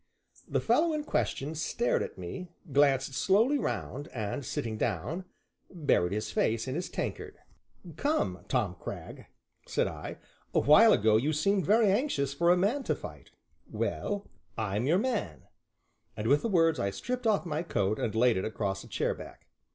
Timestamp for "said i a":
9.67-10.59